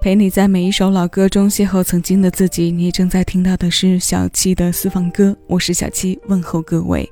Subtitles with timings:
[0.00, 2.70] 陪你在每一首老歌中邂逅曾经的自己。
[2.70, 7.10] 你正在听到的是小七的私房歌，我是小七，问候各位。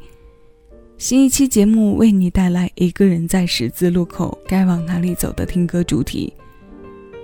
[0.96, 6.32] 新一期节目为你带来《一个人在十字路口该往哪里走》的听歌主题。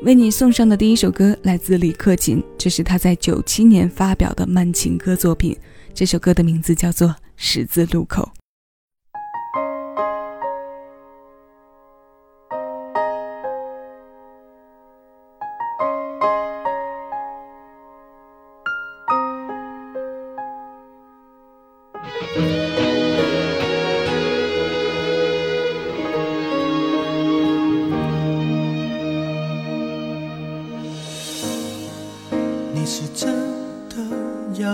[0.02, 5.56] 为你送上的第一首歌来自李克勤，这是他在九七年发表的慢情歌作品。
[5.94, 8.28] 这首歌的名字叫做《十字路口》。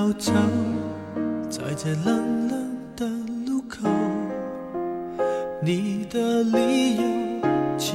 [0.09, 0.33] 我走
[1.51, 3.07] 在这冷冷的
[3.47, 3.87] 路口
[5.61, 7.03] 你的理由
[7.77, 7.95] 其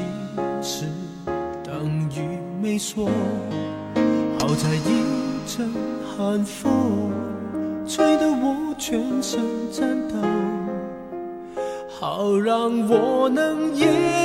[0.61, 0.85] 实
[1.63, 3.09] 等于没说
[4.37, 5.03] 好在一
[5.47, 5.67] 阵
[6.05, 7.11] 寒风
[7.87, 10.15] 吹得我全身颤抖
[11.99, 14.22] 好让我能也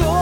[0.00, 0.21] 么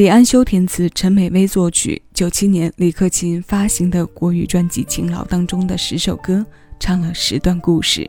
[0.00, 2.00] 李安修填词，陈美薇作曲。
[2.14, 6.42] 九七年，李克勤发行的国语专辑《勤劳》当中的十首歌，
[6.78, 8.08] 唱了十段故事，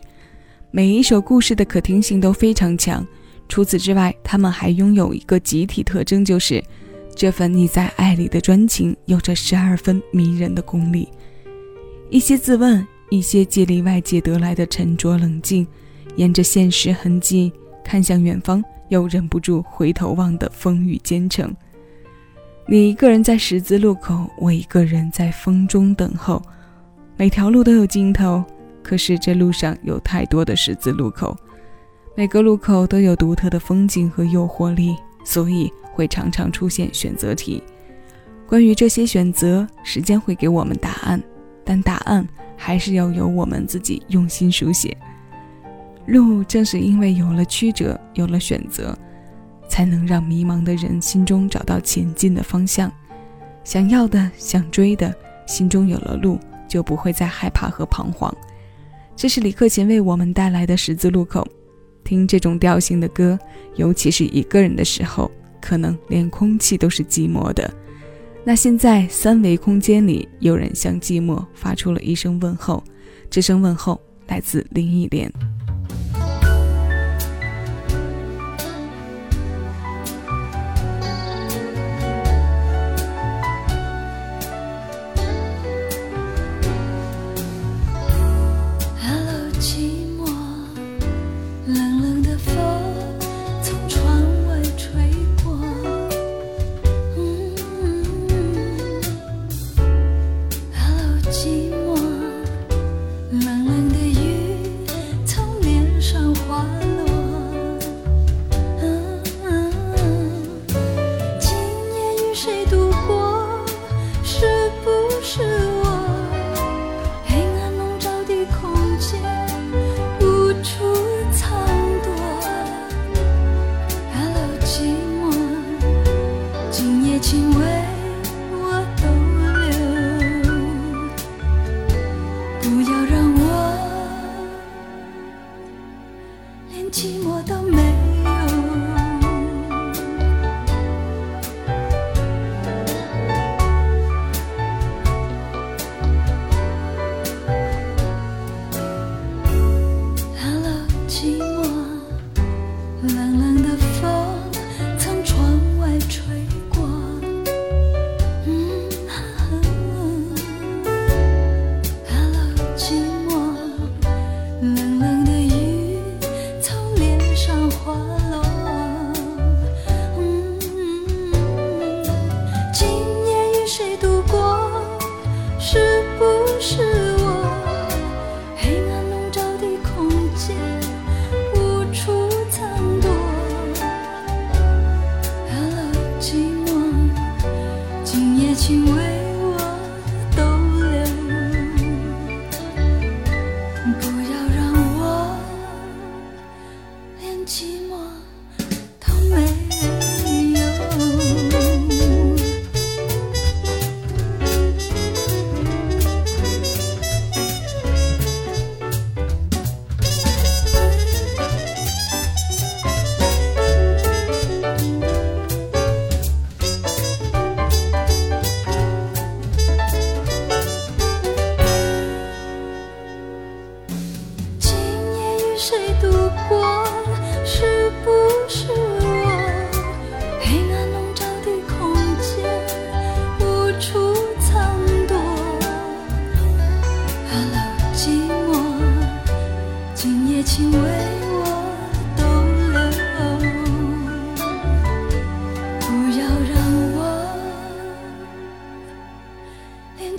[0.71, 3.05] 每一首故事的可听性都非常强。
[3.49, 6.63] 除此之外，他们还拥有一个集体特征，就是
[7.13, 11.09] 这份你在爱里的专情，有着十二分迷人的功力。
[12.09, 15.67] 一些自问，一些借力外界得来的沉着冷静，
[16.15, 17.51] 沿着现实痕迹
[17.83, 21.53] 看向远方，又忍不住回头望的风雨兼程。
[22.67, 26.41] 你一个人在十字路口，我一个人在风中等候。
[27.17, 28.43] 每条路都有尽头，
[28.81, 31.35] 可是这路上有太多的十字路口，
[32.15, 37.61] 每个路口都有独特的风景和诱惑力，所以会常常出现选择题。
[38.47, 41.21] 关于这些选择，时间会给我们答案，
[41.65, 42.25] 但答案
[42.55, 44.95] 还是要由我们自己用心书写。
[46.05, 48.97] 路正是因为有了曲折，有了选择。
[49.81, 52.91] 才能让迷茫的人心中找到前进的方向，
[53.63, 55.11] 想要的、想追的，
[55.47, 58.31] 心中有了路，就不会再害怕和彷徨。
[59.15, 61.47] 这是李克勤为我们带来的十字路口。
[62.03, 63.39] 听这种调性的歌，
[63.73, 67.67] 尤其是一个人的时候，可能连空气都是寂寞的。
[68.43, 72.83] 那现在三维空间里，有人向寂寞发出了一声问候，
[73.31, 75.33] 这声问候来自林忆莲。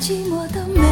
[0.02, 0.91] 寂寞的美。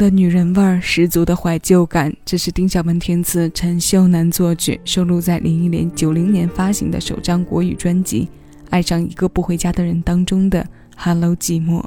[0.00, 2.10] 的女人味儿，十足的怀旧感。
[2.24, 8.22] 这是丁小文填词，陈秀楠作曲，收录在林忆莲九零年发行的首张国语专辑
[8.70, 10.62] 《爱上一个不回家的人》当中的
[10.96, 11.82] 《Hello 寂寞》。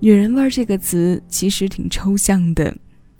[0.00, 2.76] 女人味儿这个词其实挺抽象的，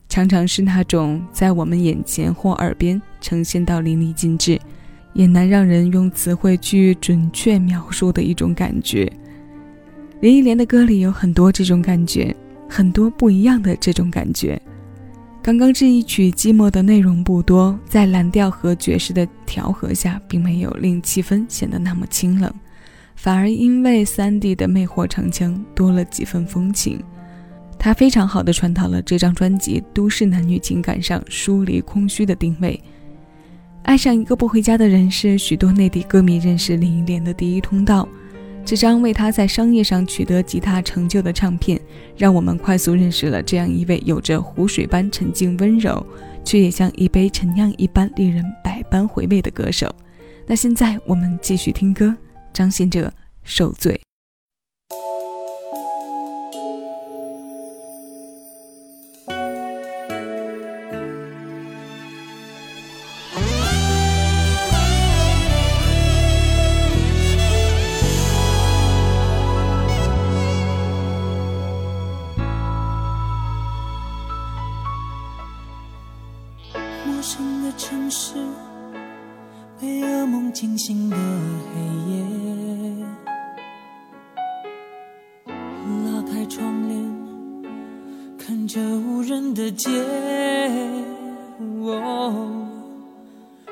[0.09, 4.61] 常常是那种在我们眼前或耳边呈现到淋漓尽致，
[5.13, 9.09] 也难让人用词汇去准确描述的一种感觉。
[10.21, 12.35] 林忆莲的歌里有很多这种感觉，
[12.69, 14.61] 很多不一样的这种感觉。
[15.43, 22.53] 刚刚这一曲《寂寞》的内容不多，在蓝调和爵士的调和下，并没有令气氛显得那么清冷，
[23.17, 27.03] 反而因为三 D 的魅惑唱腔多了几分风情。
[27.79, 32.79] 它非常好的传达了这张专辑都市男女情感上疏离空虚的定位。
[33.85, 38.07] 爱上一个不回家的人是许多内地歌迷认识林忆莲的第一通道。
[38.69, 41.81] 这张为他在商业上取得极大成就的唱片，
[42.19, 46.07] 让我们快速认识了这样一位有着湖水般沉静温柔，
[46.45, 49.91] 却也像一杯陈酿一般令人百般回味的歌手。
[50.47, 52.15] 那现在我们继续听歌，
[52.53, 53.07] 张信哲
[53.43, 53.99] 《受罪》。
[89.79, 89.87] 人的街。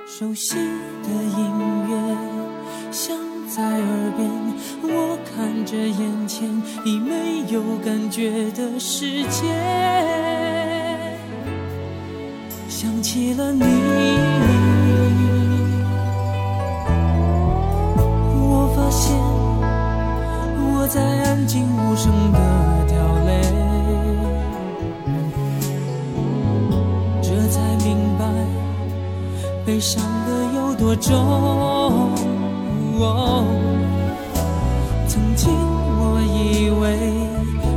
[0.09, 0.55] 熟悉
[1.03, 1.39] 的音
[1.91, 1.93] 乐
[2.91, 3.15] 响
[3.49, 4.31] 在耳边，
[4.83, 6.49] 我看着眼前
[6.87, 9.53] 已没有感觉的世界。
[12.69, 13.65] 想起了你，
[18.33, 19.15] 我发现
[20.57, 22.39] 我在安静无声的
[29.67, 32.15] 悲伤的有多重。
[35.09, 35.51] 曾经
[35.99, 36.85] 我以为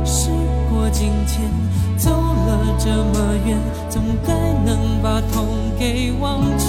[0.04, 0.30] 时
[0.70, 1.50] 过境迁。
[1.98, 3.58] 走了这么远，
[3.90, 4.32] 总该
[4.64, 5.46] 能把痛
[5.78, 6.64] 给忘却。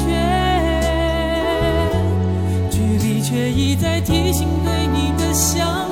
[2.69, 5.87] 距离却一再提醒对你的想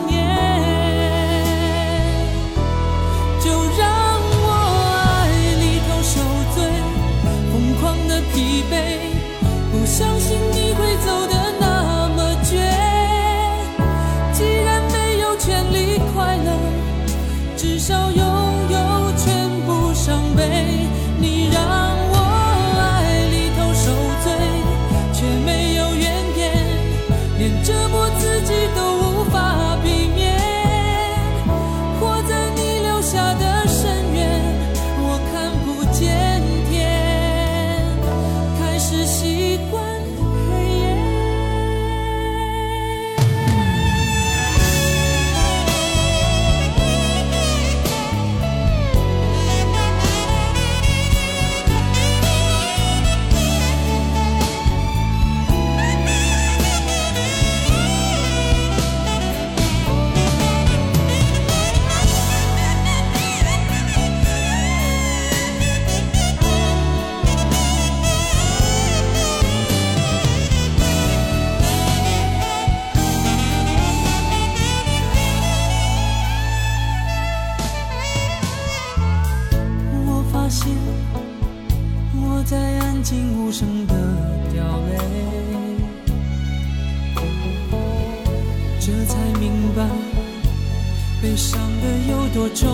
[91.22, 92.66] 悲伤的有多重？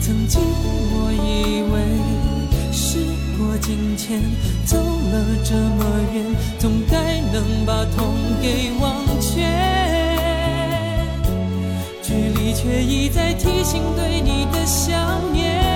[0.00, 1.74] 曾经我以为
[2.72, 2.98] 时
[3.36, 4.22] 过境迁，
[4.64, 5.84] 走了这么
[6.14, 6.24] 远，
[6.58, 9.42] 总该能把痛给忘却。
[12.00, 15.73] 距离却一再提醒对你的想念。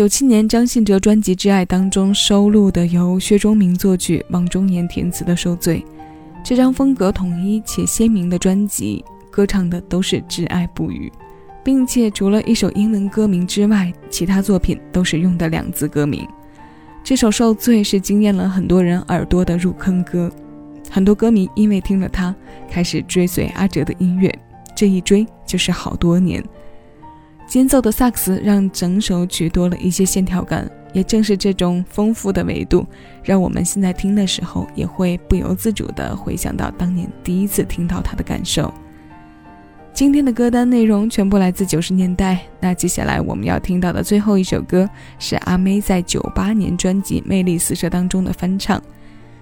[0.00, 5.84] 九七年张信哲专辑《挚爱》当中收录的由薛忠明作曲、王中言填词的《受罪》，
[6.42, 11.12] 这张风格统一且鲜明的专辑，歌唱的都是挚爱不渝，
[11.62, 16.26] 并且除了一首英文歌名之外，其他作品都是用的两字歌名。
[17.04, 20.32] 这首《受罪》是惊艳了很多人耳朵的入坑歌，
[20.90, 22.34] 很多歌迷因为听了它，
[22.70, 24.34] 开始追随阿哲的音乐，
[24.74, 26.42] 这一追就是好多年。
[27.50, 32.86] 间奏的萨克斯让整首曲多了一些线条感，也正是这种丰富的维度，
[33.24, 38.72] 让我们现在听的时候也会不由自主地回想到当年第一次听到它的感受。
[39.92, 44.88] 今天的歌单内容全部来自九十年代，那接下来我们要听到的最后一首歌
[45.18, 48.80] 是阿妹在九八年专辑《魅力四射》当中的翻唱，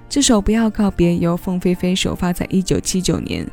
[0.09, 3.47] 这首《不要告别》由凤飞飞首发在一九七九年。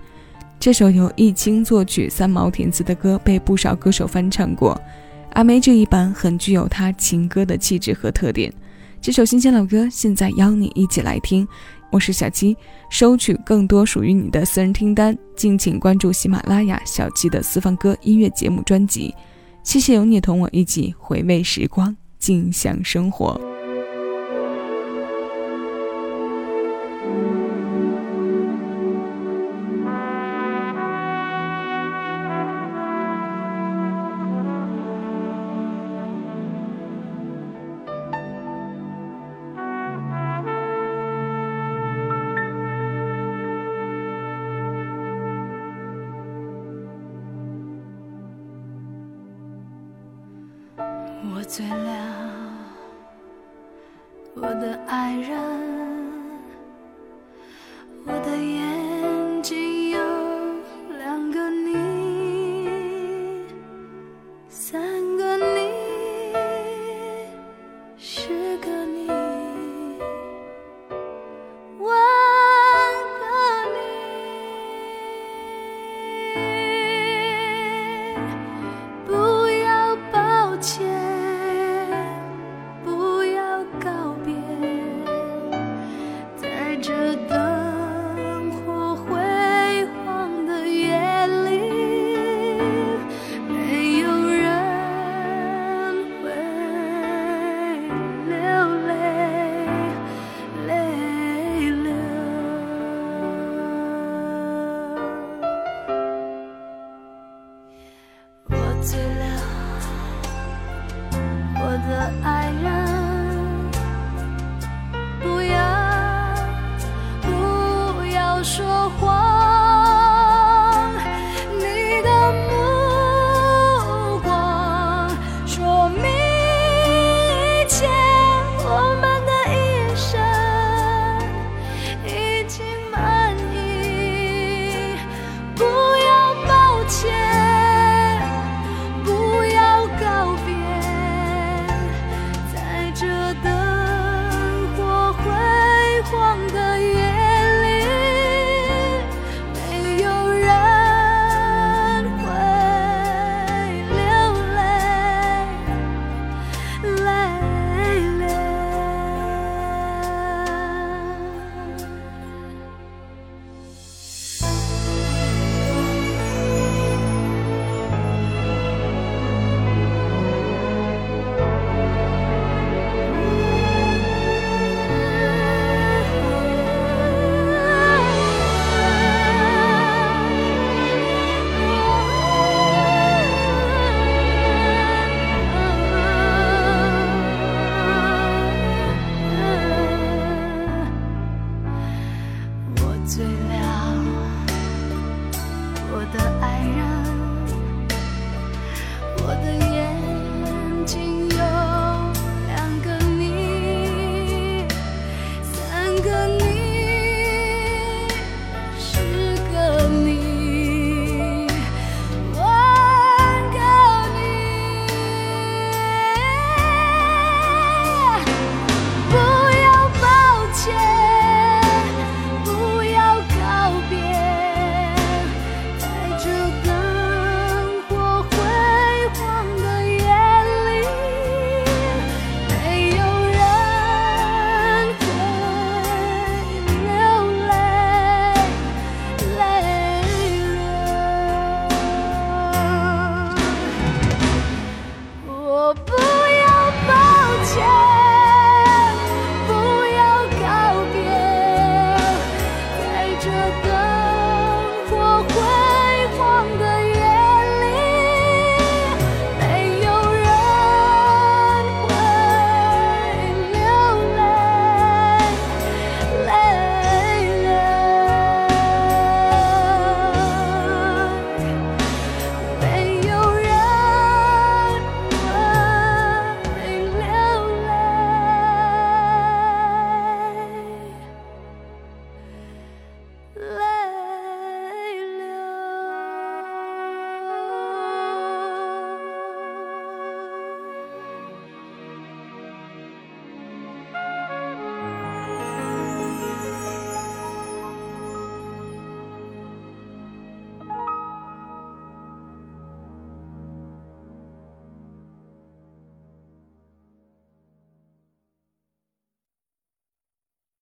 [0.60, 4.80] 这首由易清作曲、三毛填词的歌被不少歌手翻唱过，
[5.34, 8.52] 阿妹这一版很具有她情歌的气质和特点。
[9.00, 11.48] 这首新鲜老歌，现在邀你一起来听。
[11.92, 12.58] 我是小七，
[12.90, 19.14] 收取更多属于你的私人听单，敬请关注喜马拉雅小七的私房歌音乐节目专辑。
[19.62, 23.55] 谢谢有你同我一起回味时光，尽享生活。
[64.72, 64.95] 在